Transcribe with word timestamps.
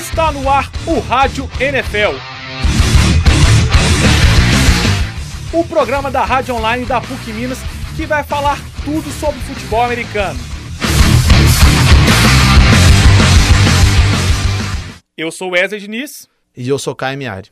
Está 0.00 0.32
no 0.32 0.48
ar 0.48 0.72
o 0.86 0.98
Rádio 0.98 1.46
NFL. 1.60 2.16
O 5.52 5.62
programa 5.62 6.10
da 6.10 6.24
Rádio 6.24 6.54
Online 6.54 6.86
da 6.86 7.02
PUC 7.02 7.30
Minas 7.34 7.58
que 7.94 8.06
vai 8.06 8.24
falar 8.24 8.56
tudo 8.82 9.10
sobre 9.10 9.38
futebol 9.40 9.82
americano. 9.82 10.40
Eu 15.18 15.30
sou 15.30 15.50
Wesley 15.50 15.80
Diniz. 15.80 16.26
E 16.56 16.66
eu 16.66 16.78
sou 16.78 16.94
Caio 16.94 17.18
Miari. 17.18 17.50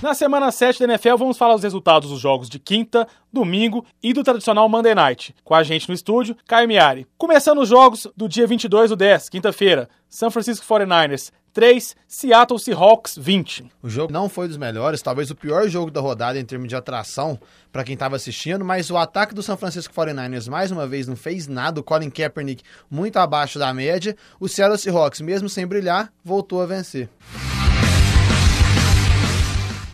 Na 0.00 0.14
semana 0.14 0.52
7 0.52 0.78
da 0.78 0.84
NFL, 0.84 1.16
vamos 1.16 1.36
falar 1.36 1.56
os 1.56 1.62
resultados 1.64 2.10
dos 2.10 2.20
jogos 2.20 2.48
de 2.48 2.60
quinta, 2.60 3.04
domingo 3.32 3.84
e 4.00 4.12
do 4.12 4.22
tradicional 4.22 4.68
Monday 4.68 4.94
Night. 4.94 5.34
Com 5.42 5.56
a 5.56 5.64
gente 5.64 5.88
no 5.88 5.94
estúdio, 5.94 6.36
Caio 6.46 6.68
Miari. 6.68 7.04
Começando 7.18 7.58
os 7.58 7.68
jogos 7.68 8.06
do 8.16 8.28
dia 8.28 8.46
22 8.46 8.90
do 8.90 8.96
10, 8.96 9.28
quinta-feira. 9.28 9.88
São 10.08 10.30
Francisco 10.30 10.64
49ers 10.64 11.32
3, 11.52 11.96
Seattle 12.06 12.60
Seahawks 12.60 13.18
20. 13.18 13.72
O 13.82 13.90
jogo 13.90 14.12
não 14.12 14.28
foi 14.28 14.46
dos 14.46 14.56
melhores, 14.56 15.02
talvez 15.02 15.32
o 15.32 15.34
pior 15.34 15.66
jogo 15.66 15.90
da 15.90 16.00
rodada 16.00 16.38
em 16.38 16.44
termos 16.44 16.68
de 16.68 16.76
atração 16.76 17.36
para 17.72 17.82
quem 17.82 17.94
estava 17.94 18.14
assistindo, 18.14 18.64
mas 18.64 18.92
o 18.92 18.96
ataque 18.96 19.34
do 19.34 19.42
São 19.42 19.56
Francisco 19.56 19.92
49ers 19.92 20.48
mais 20.48 20.70
uma 20.70 20.86
vez 20.86 21.08
não 21.08 21.16
fez 21.16 21.48
nada, 21.48 21.80
o 21.80 21.82
Colin 21.82 22.10
Kaepernick 22.10 22.62
muito 22.88 23.16
abaixo 23.16 23.58
da 23.58 23.74
média, 23.74 24.16
o 24.38 24.46
Seattle 24.46 24.78
Seahawks, 24.78 25.20
mesmo 25.20 25.48
sem 25.48 25.66
brilhar, 25.66 26.12
voltou 26.24 26.62
a 26.62 26.66
vencer. 26.66 27.08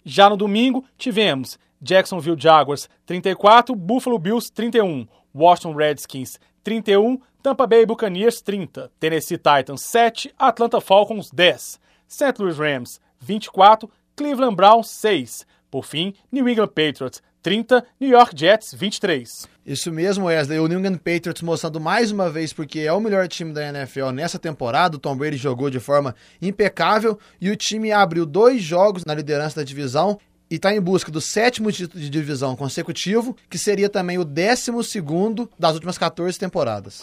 Já 0.05 0.29
no 0.29 0.37
domingo, 0.37 0.85
tivemos 0.99 1.59
Jacksonville 1.81 2.37
Jaguars 2.39 2.89
34, 3.07 3.75
Buffalo 3.75 4.19
Bills 4.19 4.51
31, 4.51 5.09
Washington 5.35 5.75
Redskins 5.75 6.39
31, 6.63 7.21
Tampa 7.43 7.67
Bay 7.67 7.87
Buccaneers 7.87 8.41
30, 8.41 8.91
Tennessee 9.01 9.39
Titans 9.39 9.83
7, 9.85 10.31
Atlanta 10.39 10.81
Falcons 10.81 11.31
10, 11.31 11.79
St. 12.07 12.39
Louis 12.39 12.59
Rams 12.59 13.01
24, 13.21 13.89
Cleveland 14.17 14.57
Browns 14.57 14.91
6. 14.91 15.47
Por 15.71 15.85
fim, 15.85 16.15
New 16.31 16.49
England 16.49 16.73
Patriots 16.73 17.21
30, 17.45 17.85
New 18.01 18.11
York 18.11 18.33
Jets 18.35 18.73
23. 18.73 19.47
Isso 19.67 19.93
mesmo, 19.93 20.25
Wesley. 20.25 20.59
O 20.59 20.67
New 20.67 20.79
England 20.79 20.97
Patriots 20.97 21.43
mostrando 21.43 21.79
mais 21.79 22.11
uma 22.11 22.31
vez 22.31 22.55
porque 22.55 22.81
é 22.81 22.91
o 22.91 22.99
melhor 22.99 23.29
time 23.29 23.53
da 23.53 23.69
NFL 23.69 24.13
nessa 24.13 24.39
temporada. 24.39 24.97
O 24.97 24.99
Tom 24.99 25.15
Brady 25.15 25.37
jogou 25.37 25.69
de 25.69 25.79
forma 25.79 26.17
impecável 26.41 27.19
e 27.39 27.51
o 27.51 27.57
time 27.57 27.93
abriu 27.93 28.25
dois 28.25 28.63
jogos 28.63 29.05
na 29.05 29.13
liderança 29.13 29.57
da 29.57 29.63
divisão 29.63 30.19
e 30.51 30.55
está 30.55 30.75
em 30.75 30.81
busca 30.81 31.13
do 31.13 31.21
sétimo 31.21 31.71
título 31.71 32.03
de 32.03 32.09
divisão 32.09 32.57
consecutivo, 32.57 33.37
que 33.51 33.59
seria 33.59 33.91
também 33.91 34.17
o 34.17 34.25
décimo 34.25 34.83
segundo 34.83 35.51
das 35.59 35.75
últimas 35.75 35.99
14 35.99 36.39
temporadas. 36.39 37.03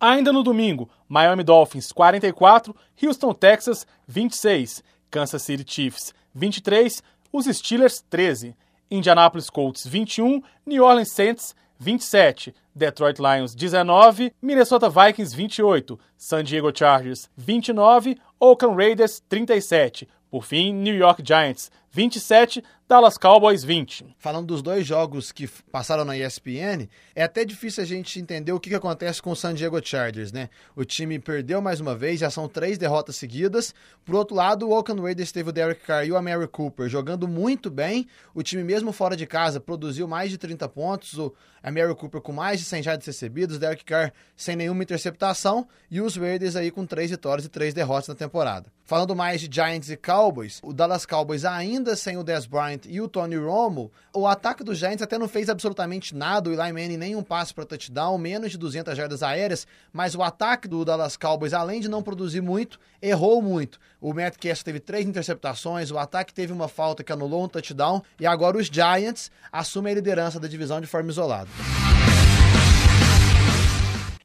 Ainda 0.00 0.32
no 0.32 0.42
domingo, 0.42 0.90
Miami 1.08 1.44
Dolphins 1.44 1.92
44, 1.92 2.74
Houston 3.00 3.32
Texas 3.32 3.86
26, 4.08 4.82
Kansas 5.08 5.42
City 5.42 5.64
Chiefs 5.64 6.12
23, 6.34 7.02
os 7.32 7.46
Steelers 7.46 8.04
13, 8.10 8.54
Indianapolis 8.90 9.48
Colts 9.48 9.86
21, 9.86 10.42
New 10.66 10.84
Orleans 10.84 11.10
Saints 11.10 11.54
27, 11.80 12.54
Detroit 12.74 13.18
Lions 13.18 13.54
19, 13.54 14.32
Minnesota 14.40 14.88
Vikings 14.88 15.34
28, 15.34 15.98
San 16.16 16.44
Diego 16.44 16.70
Chargers 16.70 17.28
29, 17.36 18.16
Oakland 18.38 18.76
Raiders 18.76 19.22
37. 19.28 20.06
Por 20.30 20.44
fim, 20.44 20.72
New 20.72 20.94
York 20.94 21.22
Giants 21.22 21.70
27, 21.94 22.64
Dallas 22.88 23.18
Cowboys 23.18 23.62
20. 23.62 24.16
Falando 24.18 24.46
dos 24.46 24.62
dois 24.62 24.86
jogos 24.86 25.30
que 25.30 25.46
passaram 25.46 26.06
na 26.06 26.16
ESPN, 26.16 26.88
é 27.14 27.22
até 27.22 27.44
difícil 27.44 27.82
a 27.82 27.86
gente 27.86 28.18
entender 28.18 28.50
o 28.52 28.58
que, 28.58 28.70
que 28.70 28.76
acontece 28.76 29.20
com 29.20 29.30
o 29.30 29.36
San 29.36 29.52
Diego 29.52 29.78
Chargers, 29.82 30.32
né? 30.32 30.48
O 30.74 30.86
time 30.86 31.18
perdeu 31.18 31.60
mais 31.60 31.80
uma 31.80 31.94
vez, 31.94 32.20
já 32.20 32.30
são 32.30 32.48
três 32.48 32.78
derrotas 32.78 33.16
seguidas. 33.16 33.74
Por 34.06 34.14
outro 34.14 34.34
lado, 34.34 34.66
o 34.66 34.72
Oakland 34.72 35.02
Raiders 35.02 35.32
teve 35.32 35.50
o 35.50 35.52
Derek 35.52 35.82
Carr 35.84 36.06
e 36.06 36.12
o 36.12 36.16
Amari 36.16 36.48
Cooper 36.48 36.88
jogando 36.88 37.28
muito 37.28 37.70
bem. 37.70 38.06
O 38.34 38.42
time, 38.42 38.64
mesmo 38.64 38.90
fora 38.90 39.14
de 39.14 39.26
casa, 39.26 39.60
produziu 39.60 40.08
mais 40.08 40.30
de 40.30 40.38
30 40.38 40.66
pontos. 40.70 41.18
O 41.18 41.34
Amari 41.62 41.94
Cooper 41.94 42.20
com 42.20 42.32
mais 42.32 42.58
de 42.58 42.66
100 42.66 42.82
jardas 42.82 43.06
recebidos, 43.06 43.58
Derek 43.58 43.84
Carr 43.84 44.12
sem 44.36 44.56
nenhuma 44.56 44.82
interceptação 44.82 45.68
e 45.90 46.00
os 46.00 46.16
Raiders 46.16 46.56
aí 46.56 46.70
com 46.70 46.84
três 46.84 47.10
vitórias 47.10 47.46
e 47.46 47.48
três 47.48 47.72
derrotas 47.72 48.08
na 48.08 48.14
temporada. 48.14 48.72
Falando 48.84 49.16
mais 49.16 49.40
de 49.40 49.48
Giants 49.50 49.88
e 49.88 49.96
Cowboys, 49.96 50.60
o 50.62 50.72
Dallas 50.72 51.06
Cowboys 51.06 51.44
ainda 51.44 51.81
sem 51.96 52.16
o 52.16 52.22
Dez 52.22 52.46
Bryant 52.46 52.80
e 52.86 53.00
o 53.00 53.08
Tony 53.08 53.36
Romo, 53.36 53.90
o 54.14 54.26
ataque 54.26 54.62
dos 54.62 54.78
Giants 54.78 55.02
até 55.02 55.18
não 55.18 55.28
fez 55.28 55.48
absolutamente 55.48 56.14
nada, 56.14 56.48
o 56.48 56.52
Eli 56.52 56.72
Manning 56.72 56.96
nem 56.96 57.16
um 57.16 57.22
passe 57.22 57.52
para 57.52 57.64
touchdown, 57.64 58.16
menos 58.18 58.52
de 58.52 58.58
200 58.58 58.96
jardas 58.96 59.22
aéreas, 59.22 59.66
mas 59.92 60.14
o 60.14 60.22
ataque 60.22 60.68
do 60.68 60.84
Dallas 60.84 61.16
Cowboys, 61.16 61.52
além 61.52 61.80
de 61.80 61.88
não 61.88 62.02
produzir 62.02 62.40
muito, 62.40 62.78
errou 63.00 63.42
muito. 63.42 63.78
O 64.00 64.12
Matt 64.14 64.36
Cass 64.36 64.62
teve 64.62 64.80
três 64.80 65.06
interceptações, 65.06 65.90
o 65.90 65.98
ataque 65.98 66.32
teve 66.32 66.52
uma 66.52 66.68
falta 66.68 67.02
que 67.02 67.12
anulou 67.12 67.44
um 67.44 67.48
touchdown, 67.48 68.02
e 68.20 68.26
agora 68.26 68.56
os 68.56 68.66
Giants 68.66 69.30
assumem 69.50 69.92
a 69.92 69.96
liderança 69.96 70.38
da 70.38 70.48
divisão 70.48 70.80
de 70.80 70.86
forma 70.86 71.10
isolada. 71.10 71.48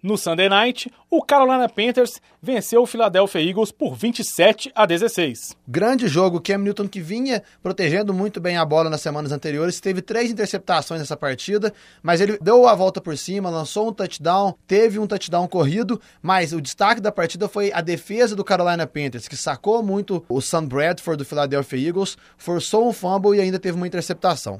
No 0.01 0.17
Sunday 0.17 0.47
Night, 0.49 0.91
o 1.09 1.23
Carolina 1.23 1.67
Panthers 1.67 2.21
venceu 2.41 2.83
o 2.83 2.85
Philadelphia 2.85 3.41
Eagles 3.41 3.71
por 3.71 3.95
27 3.95 4.71
a 4.75 4.85
16. 4.85 5.55
Grande 5.67 6.07
jogo, 6.07 6.39
Cam 6.39 6.59
Newton 6.59 6.87
que 6.87 7.01
vinha 7.01 7.41
protegendo 7.63 8.13
muito 8.13 8.39
bem 8.39 8.57
a 8.57 8.65
bola 8.65 8.89
nas 8.89 9.01
semanas 9.01 9.31
anteriores, 9.31 9.79
teve 9.79 10.01
três 10.01 10.31
interceptações 10.31 10.99
nessa 10.99 11.17
partida, 11.17 11.73
mas 12.03 12.21
ele 12.21 12.37
deu 12.39 12.67
a 12.67 12.75
volta 12.75 13.01
por 13.01 13.17
cima, 13.17 13.49
lançou 13.49 13.89
um 13.89 13.93
touchdown, 13.93 14.53
teve 14.67 14.99
um 14.99 15.07
touchdown 15.07 15.47
corrido, 15.47 15.99
mas 16.21 16.53
o 16.53 16.61
destaque 16.61 17.01
da 17.01 17.11
partida 17.11 17.47
foi 17.47 17.71
a 17.73 17.81
defesa 17.81 18.35
do 18.35 18.43
Carolina 18.43 18.85
Panthers, 18.85 19.27
que 19.27 19.35
sacou 19.35 19.81
muito 19.81 20.23
o 20.29 20.41
Sam 20.41 20.65
Bradford 20.65 21.17
do 21.17 21.25
Philadelphia 21.25 21.87
Eagles, 21.87 22.17
forçou 22.37 22.87
um 22.87 22.93
fumble 22.93 23.37
e 23.37 23.41
ainda 23.41 23.59
teve 23.59 23.77
uma 23.77 23.87
interceptação. 23.87 24.57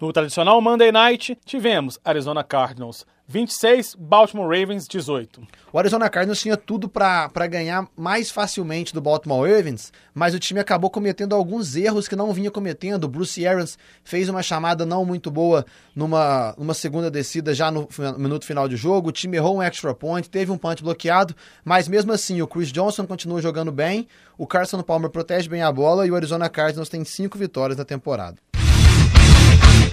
No 0.00 0.10
tradicional 0.14 0.62
Monday 0.62 0.90
Night, 0.90 1.36
tivemos 1.44 1.98
Arizona 2.02 2.42
Cardinals 2.42 3.04
26, 3.28 3.96
Baltimore 3.96 4.48
Ravens 4.48 4.88
18. 4.88 5.42
O 5.70 5.78
Arizona 5.78 6.08
Cardinals 6.08 6.40
tinha 6.40 6.56
tudo 6.56 6.88
para 6.88 7.46
ganhar 7.46 7.86
mais 7.94 8.30
facilmente 8.30 8.94
do 8.94 9.00
Baltimore 9.00 9.48
Ravens, 9.48 9.92
mas 10.14 10.34
o 10.34 10.38
time 10.38 10.58
acabou 10.58 10.88
cometendo 10.88 11.34
alguns 11.34 11.76
erros 11.76 12.08
que 12.08 12.16
não 12.16 12.32
vinha 12.32 12.50
cometendo. 12.50 13.04
O 13.04 13.08
Bruce 13.08 13.46
Arians 13.46 13.78
fez 14.02 14.30
uma 14.30 14.42
chamada 14.42 14.86
não 14.86 15.04
muito 15.04 15.30
boa 15.30 15.66
numa, 15.94 16.54
numa 16.56 16.74
segunda 16.74 17.10
descida 17.10 17.54
já 17.54 17.70
no, 17.70 17.86
no 17.98 18.18
minuto 18.18 18.46
final 18.46 18.66
de 18.66 18.76
jogo. 18.76 19.10
O 19.10 19.12
time 19.12 19.36
errou 19.36 19.58
um 19.58 19.62
extra 19.62 19.94
point, 19.94 20.28
teve 20.28 20.50
um 20.50 20.58
punch 20.58 20.82
bloqueado, 20.82 21.36
mas 21.62 21.86
mesmo 21.86 22.10
assim 22.10 22.40
o 22.40 22.48
Chris 22.48 22.72
Johnson 22.72 23.06
continua 23.06 23.42
jogando 23.42 23.70
bem, 23.70 24.08
o 24.38 24.46
Carson 24.46 24.82
Palmer 24.82 25.10
protege 25.10 25.46
bem 25.48 25.62
a 25.62 25.70
bola 25.70 26.06
e 26.06 26.10
o 26.10 26.16
Arizona 26.16 26.48
Cardinals 26.48 26.88
tem 26.88 27.04
cinco 27.04 27.36
vitórias 27.36 27.78
na 27.78 27.84
temporada. 27.84 28.38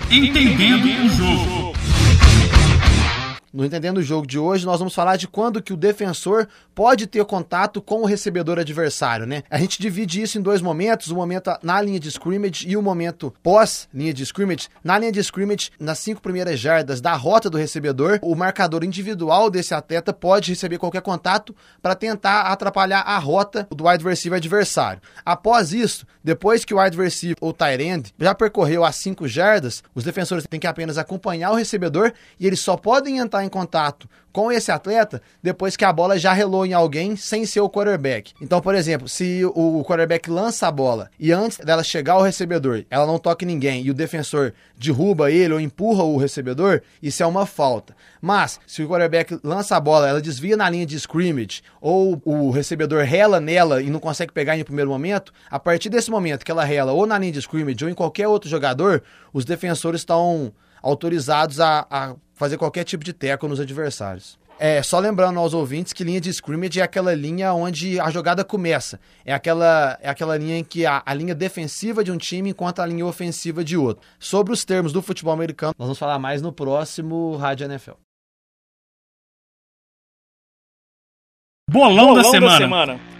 Entendendo 0.09 0.88
o 1.06 1.09
jogo. 1.09 1.67
No 3.53 3.63
Entendendo 3.63 3.97
o 3.97 4.03
Jogo 4.03 4.28
de 4.28 4.38
hoje, 4.38 4.66
nós 4.66 4.80
vamos 4.80 4.94
falar 4.94 5.16
de 5.16 5.28
quando 5.28 5.62
que 5.62 5.72
o 5.72 5.78
defensor 5.78 6.47
pode 6.75 7.08
ter 7.08 7.24
contato 7.24 7.81
com 7.81 8.02
o 8.02 8.06
recebedor 8.06 8.59
adversário, 8.59 9.25
né? 9.25 9.44
A 9.50 9.58
gente 9.58 9.81
divide 9.81 10.22
isso 10.22 10.38
em 10.38 10.41
dois 10.41 10.62
momentos, 10.62 11.09
o 11.09 11.16
momento 11.16 11.50
na 11.63 11.81
linha 11.81 12.00
de 12.00 12.09
scrimmage 12.09 12.68
e 12.68 12.75
o 12.75 12.81
momento 12.81 13.34
pós 13.41 13.88
linha 13.94 14.13
de 14.13 14.24
scrimmage. 14.24 14.68
Na 14.84 15.00
linha 15.00 15.12
de 15.12 15.19
scrimmage, 15.22 15.72
nas 15.80 16.00
cinco 16.00 16.22
primeiras 16.22 16.59
jardas 16.59 17.00
da 17.00 17.13
rota 17.13 17.50
do 17.50 17.57
recebedor, 17.57 18.19
o 18.22 18.36
marcador 18.36 18.84
individual 18.84 19.50
desse 19.50 19.74
atleta 19.74 20.12
pode 20.12 20.52
receber 20.52 20.78
qualquer 20.78 21.02
contato 21.02 21.56
para 21.81 21.96
tentar 21.96 22.41
atrapalhar 22.41 23.02
a 23.02 23.18
rota 23.18 23.66
do 23.74 23.88
wide 23.88 24.03
receiver 24.03 24.38
adversário. 24.38 25.02
Após 25.25 25.72
isso, 25.72 26.06
depois 26.22 26.66
que 26.66 26.74
o 26.74 26.84
wide 26.84 26.97
receiver 26.97 27.38
ou 27.40 27.53
tight 27.53 27.81
end 27.81 28.13
já 28.19 28.36
percorreu 28.36 28.84
as 28.84 28.97
cinco 28.97 29.25
jardas, 29.28 29.81
os 29.95 30.04
defensores 30.04 30.45
têm 30.48 30.60
que 30.60 30.68
apenas 30.68 30.98
acompanhar 30.98 31.51
o 31.51 31.56
recebedor 31.56 32.12
e 32.38 32.45
eles 32.45 32.60
só 32.60 32.75
podem 32.75 33.19
entrar 33.19 33.37
em 33.44 33.50
contato 33.50 34.07
com 34.38 34.51
esse 34.51 34.72
atleta 34.72 35.19
depois 35.42 35.75
que 35.75 35.84
a 35.84 35.92
bola 35.92 36.19
já 36.19 36.31
relou 36.31 36.63
em 36.63 36.72
alguém 36.72 37.16
sem 37.16 37.44
ser 37.44 37.60
o 37.62 37.69
quarterback. 37.69 38.34
Então, 38.39 38.62
por 38.62 38.75
exemplo, 38.75 39.10
se 39.10 39.44
o 39.44 39.84
quarterback 39.84 40.30
lança 40.30 40.68
a 40.68 40.72
bola 40.72 41.10
e 41.19 41.31
antes 41.31 41.57
dela 41.57 41.84
chegar 41.84 42.13
ao 42.13 42.22
recebedor, 42.22 42.86
ela 42.88 43.07
não 43.07 43.18
toca 43.18 43.44
em 43.44 43.48
ninguém 43.48 43.84
e 43.84 43.89
o 43.89 43.95
defensor 43.95 44.54
derruba 44.78 45.31
ele 45.31 45.54
ou 45.54 45.60
empurra 45.60 46.04
o 46.04 46.18
recebedor, 46.18 46.84
isso 47.01 47.24
é 47.24 47.25
uma 47.25 47.48
falta. 47.48 47.95
Mas, 48.22 48.60
se 48.68 48.84
o 48.84 48.88
quarterback 48.88 49.39
lança 49.44 49.75
a 49.75 49.80
bola, 49.80 50.07
ela 50.07 50.22
desvia 50.22 50.56
na 50.56 50.69
linha 50.69 50.86
de 50.86 50.95
scrimmage 50.98 51.63
ou 51.81 52.22
o 52.24 52.51
recebedor 52.51 53.04
rela 53.06 53.39
nela 53.39 53.81
e 53.81 53.89
não 53.89 54.00
consegue 54.00 54.31
pegar 54.31 54.56
em 54.56 54.63
primeiro 54.63 54.92
momento, 54.92 55.34
a 55.50 55.57
partir 55.57 55.89
desse 55.89 56.12
momento 56.12 56.45
que 56.45 56.51
ela 56.51 56.63
rela 56.63 56.92
ou 56.92 57.07
na 57.07 57.18
linha 57.18 57.31
de 57.31 57.39
scrimmage 57.39 57.84
ou 57.84 57.89
em 57.89 57.95
qualquer 57.95 58.28
outro 58.28 58.48
jogador, 58.48 59.01
os 59.34 59.45
defensores 59.45 60.01
estão 60.01 60.54
autorizados 60.88 61.60
a, 61.60 61.86
a 61.89 62.16
fazer 62.34 62.57
qualquer 62.57 62.84
tipo 62.84 63.04
de 63.04 63.13
teco 63.13 63.48
nos 63.48 63.60
adversários. 63.60 64.38
É, 64.60 64.81
só 64.81 64.98
lembrando 64.98 65.39
aos 65.39 65.54
ouvintes 65.54 65.94
que 65.94 66.04
linha 66.04 66.19
de 66.19 66.31
scrimmage 66.31 66.80
é 66.80 66.84
aquela 66.84 67.13
linha 67.13 67.54
onde 67.54 68.00
a 68.00 68.10
jogada 68.10 68.44
começa. 68.44 69.00
É 69.24 69.34
aquela, 69.34 69.98
é 70.01 70.10
aquela 70.10 70.36
linha 70.36 70.57
em 70.57 70.63
que 70.63 70.86
a, 70.86 71.04
a 71.06 71.13
linha 71.13 71.36
defensiva 71.36 72.04
de 72.04 72.12
um 72.12 72.18
time 72.18 72.50
encontra 72.50 72.84
a 72.84 72.88
linha 72.88 73.06
ofensiva 73.06 73.63
de 73.63 73.78
outro. 73.78 74.04
Sobre 74.19 74.51
os 74.51 74.66
termos 74.66 74.92
do 74.92 75.01
futebol 75.01 75.34
americano, 75.34 75.75
nós 75.78 75.86
vamos 75.86 76.00
falar 76.00 76.18
mais 76.18 76.42
no 76.42 76.51
próximo 76.51 77.36
Rádio 77.36 77.66
NFL. 77.66 77.94
Bolão, 81.69 82.07
Bolão 82.07 82.13
da, 82.16 82.24
semana. 82.24 82.51
da 82.51 82.57
semana. 82.57 83.17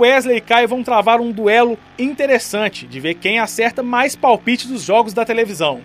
Wesley 0.00 0.38
e 0.38 0.40
Caio 0.40 0.66
vão 0.66 0.82
travar 0.82 1.20
um 1.20 1.30
duelo 1.30 1.78
interessante 1.98 2.86
de 2.86 2.98
ver 2.98 3.14
quem 3.14 3.38
acerta 3.38 3.82
mais 3.82 4.16
palpites 4.16 4.66
dos 4.66 4.82
jogos 4.82 5.12
da 5.12 5.26
televisão. 5.26 5.82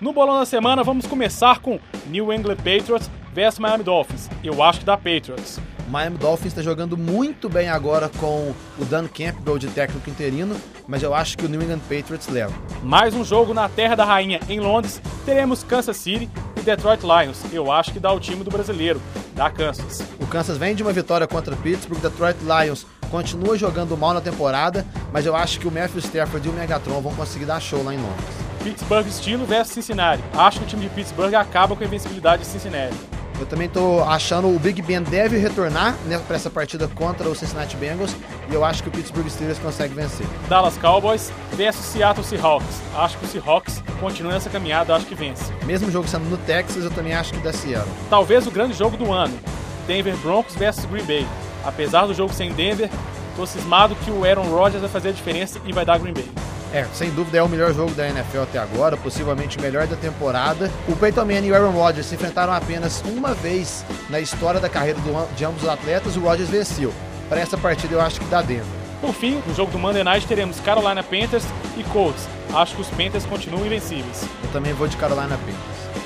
No 0.00 0.12
bolão 0.12 0.38
da 0.38 0.44
semana, 0.44 0.82
vamos 0.82 1.06
começar 1.06 1.60
com 1.60 1.78
New 2.06 2.32
England 2.32 2.56
Patriots 2.56 3.08
versus 3.32 3.60
Miami 3.60 3.84
Dolphins. 3.84 4.28
Eu 4.42 4.60
acho 4.62 4.80
que 4.80 4.84
dá 4.84 4.96
Patriots. 4.96 5.60
Miami 5.88 6.18
Dolphins 6.18 6.48
está 6.48 6.62
jogando 6.62 6.96
muito 6.96 7.48
bem 7.48 7.68
agora 7.68 8.08
com 8.18 8.52
o 8.78 8.84
Dan 8.84 9.06
Campbell 9.06 9.58
de 9.58 9.68
técnico 9.68 10.10
interino, 10.10 10.56
mas 10.88 11.02
eu 11.02 11.14
acho 11.14 11.38
que 11.38 11.46
o 11.46 11.48
New 11.48 11.62
England 11.62 11.80
Patriots 11.80 12.26
leva. 12.28 12.52
Mais 12.82 13.14
um 13.14 13.24
jogo 13.24 13.54
na 13.54 13.68
Terra 13.68 13.94
da 13.94 14.04
Rainha, 14.04 14.40
em 14.48 14.58
Londres. 14.58 15.00
Teremos 15.24 15.62
Kansas 15.62 15.96
City 15.96 16.28
e 16.56 16.60
Detroit 16.60 17.02
Lions. 17.02 17.40
Eu 17.52 17.70
acho 17.70 17.92
que 17.92 18.00
dá 18.00 18.12
o 18.12 18.18
time 18.18 18.42
do 18.42 18.50
brasileiro, 18.50 19.00
da 19.34 19.48
Kansas. 19.50 20.02
O 20.34 20.36
Kansas 20.36 20.58
vem 20.58 20.74
de 20.74 20.82
uma 20.82 20.92
vitória 20.92 21.28
contra 21.28 21.54
o 21.54 21.56
Pittsburgh. 21.56 22.00
Detroit 22.00 22.36
Lions 22.40 22.84
continua 23.08 23.56
jogando 23.56 23.96
mal 23.96 24.12
na 24.12 24.20
temporada, 24.20 24.84
mas 25.12 25.24
eu 25.26 25.36
acho 25.36 25.60
que 25.60 25.68
o 25.68 25.70
Matthew 25.70 26.00
Stafford 26.00 26.48
e 26.48 26.50
o 26.50 26.52
Megatron 26.52 27.00
vão 27.00 27.14
conseguir 27.14 27.44
dar 27.44 27.60
show 27.60 27.84
lá 27.84 27.94
em 27.94 27.98
Londres. 27.98 28.24
Pittsburgh 28.64 29.06
estilo 29.06 29.46
versus 29.46 29.74
Cincinnati. 29.74 30.24
Acho 30.36 30.58
que 30.58 30.64
o 30.64 30.68
time 30.68 30.82
de 30.82 30.88
Pittsburgh 30.88 31.32
acaba 31.36 31.76
com 31.76 31.84
a 31.84 31.86
invencibilidade 31.86 32.42
de 32.42 32.48
Cincinnati. 32.48 32.96
Eu 33.38 33.46
também 33.46 33.68
tô 33.68 34.02
achando 34.02 34.48
o 34.48 34.58
Big 34.58 34.82
Ben 34.82 35.04
deve 35.04 35.38
retornar 35.38 35.94
né, 36.06 36.20
para 36.26 36.34
essa 36.34 36.50
partida 36.50 36.88
contra 36.88 37.28
o 37.28 37.34
Cincinnati 37.36 37.76
Bengals 37.76 38.16
e 38.50 38.54
eu 38.54 38.64
acho 38.64 38.82
que 38.82 38.88
o 38.88 38.92
Pittsburgh 38.92 39.28
Steelers 39.28 39.60
consegue 39.60 39.94
vencer. 39.94 40.26
Dallas 40.48 40.76
Cowboys 40.78 41.32
versus 41.52 41.84
Seattle 41.84 42.24
Seahawks. 42.24 42.82
Acho 42.96 43.16
que 43.18 43.24
o 43.24 43.28
Seahawks 43.28 43.84
continua 44.00 44.32
nessa 44.32 44.50
caminhada, 44.50 44.96
acho 44.96 45.06
que 45.06 45.14
vence. 45.14 45.52
Mesmo 45.64 45.92
jogo 45.92 46.08
sendo 46.08 46.28
no 46.28 46.38
Texas, 46.38 46.82
eu 46.82 46.90
também 46.90 47.14
acho 47.14 47.32
que 47.32 47.38
dá 47.38 47.52
Seattle. 47.52 47.88
Talvez 48.10 48.48
o 48.48 48.50
grande 48.50 48.74
jogo 48.74 48.96
do 48.96 49.12
ano. 49.12 49.38
Denver 49.86 50.16
Broncos 50.16 50.54
versus 50.54 50.84
Green 50.86 51.04
Bay. 51.04 51.26
Apesar 51.64 52.06
do 52.06 52.14
jogo 52.14 52.32
sem 52.32 52.52
Denver, 52.52 52.90
tô 53.36 53.46
cismado 53.46 53.94
que 53.96 54.10
o 54.10 54.24
Aaron 54.24 54.48
Rodgers 54.48 54.82
vai 54.82 54.90
fazer 54.90 55.10
a 55.10 55.12
diferença 55.12 55.60
e 55.64 55.72
vai 55.72 55.84
dar 55.84 55.98
Green 55.98 56.12
Bay. 56.12 56.28
É, 56.72 56.84
sem 56.92 57.08
dúvida 57.10 57.38
é 57.38 57.42
o 57.42 57.48
melhor 57.48 57.72
jogo 57.72 57.92
da 57.92 58.08
NFL 58.08 58.42
até 58.42 58.58
agora, 58.58 58.96
possivelmente 58.96 59.58
o 59.58 59.62
melhor 59.62 59.86
da 59.86 59.94
temporada. 59.94 60.70
O 60.88 60.96
Peyton 60.96 61.24
Manning 61.24 61.46
e 61.46 61.52
o 61.52 61.54
Aaron 61.54 61.70
Rodgers 61.70 62.06
se 62.06 62.16
enfrentaram 62.16 62.52
apenas 62.52 63.00
uma 63.06 63.32
vez 63.32 63.84
na 64.10 64.18
história 64.18 64.58
da 64.58 64.68
carreira 64.68 64.98
de 65.36 65.44
ambos 65.44 65.62
os 65.62 65.68
atletas, 65.68 66.16
o 66.16 66.20
Rodgers 66.20 66.50
venceu. 66.50 66.92
Para 67.28 67.40
essa 67.40 67.56
partida 67.56 67.94
eu 67.94 68.00
acho 68.00 68.18
que 68.18 68.26
dá 68.26 68.42
Denver. 68.42 68.66
Por 69.00 69.14
fim, 69.14 69.40
no 69.46 69.54
jogo 69.54 69.70
do 69.70 69.78
Monday 69.78 70.02
Night 70.02 70.26
teremos 70.26 70.58
Carolina 70.60 71.02
Panthers 71.02 71.44
e 71.76 71.84
Colts. 71.84 72.26
Acho 72.52 72.74
que 72.74 72.82
os 72.82 72.88
Panthers 72.88 73.24
continuam 73.24 73.64
invencíveis. 73.64 74.22
Eu 74.42 74.50
também 74.50 74.72
vou 74.72 74.88
de 74.88 74.96
Carolina 74.96 75.36
Panthers. 75.36 76.03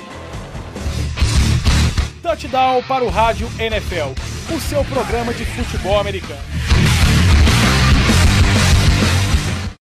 Touchdown 2.21 2.83
para 2.83 3.03
o 3.03 3.09
Rádio 3.09 3.49
NFL, 3.57 4.13
o 4.53 4.59
seu 4.59 4.83
programa 4.85 5.33
de 5.33 5.45
futebol 5.45 5.99
americano. 5.99 6.58